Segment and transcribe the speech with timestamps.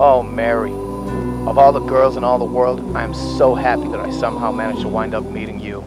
[0.00, 0.72] Oh, Mary.
[1.48, 4.52] Of all the girls in all the world, I am so happy that I somehow
[4.52, 5.84] managed to wind up meeting you.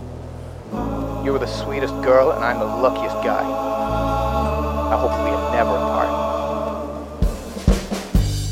[1.23, 3.43] You were the sweetest girl, and I'm the luckiest guy.
[3.43, 6.31] I hope we are never apart.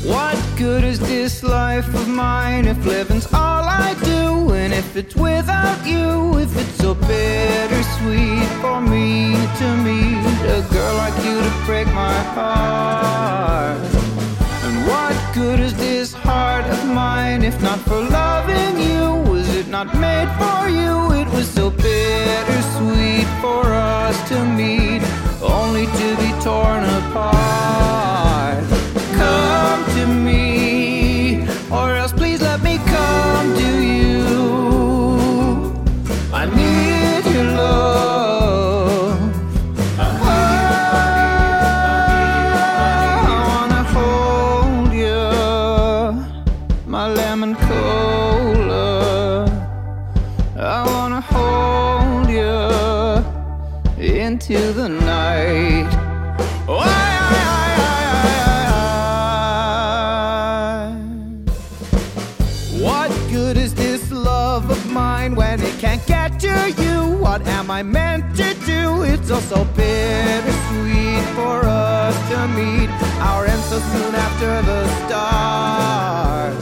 [0.06, 4.52] What good is this life of mine if living's all I do?
[4.54, 10.94] And if it's without you, if it's so bittersweet for me to meet a girl
[10.94, 13.19] like you to break my heart?
[16.10, 19.30] This heart of mine if not for loving you?
[19.30, 21.12] Was it not made for you?
[21.20, 25.02] It was so bittersweet for us to meet,
[25.42, 26.99] only to be torn apart.
[50.80, 52.56] I wanna hold you
[54.02, 55.86] into the night.
[56.66, 57.10] Oh, I,
[62.80, 67.14] What good is this love of mine when it can't get to you?
[67.18, 69.02] What am I meant to do?
[69.02, 72.88] It's all so bittersweet for us to meet.
[73.20, 76.54] Our end so soon after the start.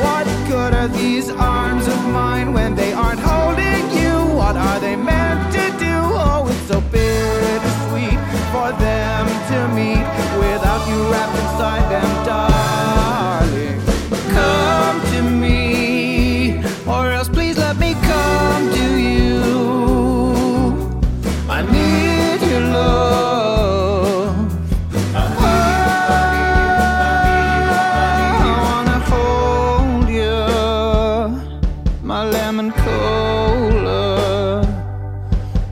[0.00, 3.09] What good are these arms of mine when they aren't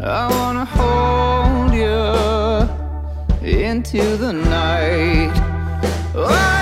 [0.01, 5.35] I wanna hold you into the night.
[6.13, 6.58] Dear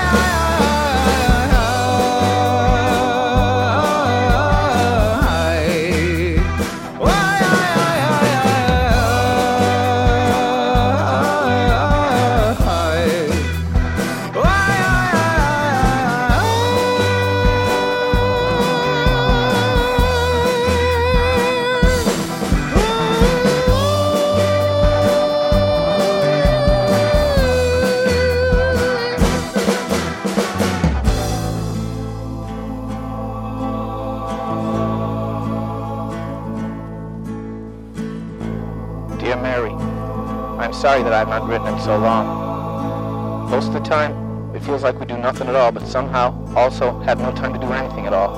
[40.76, 43.50] sorry that I've not written in so long.
[43.50, 46.98] Most of the time, it feels like we do nothing at all, but somehow also
[47.00, 48.36] have no time to do anything at all.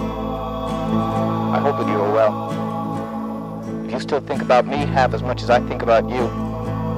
[1.52, 3.84] I hope that you are well.
[3.86, 6.26] If you still think about me half as much as I think about you,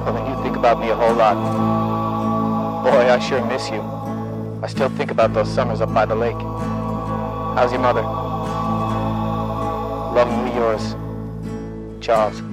[0.03, 1.33] well, then you think about me a whole lot.
[2.83, 3.81] Boy, I sure miss you.
[4.61, 6.39] I still think about those summers up by the lake.
[7.55, 8.03] How's your mother?
[10.13, 10.95] Lovingly yours,
[11.99, 12.50] Charles.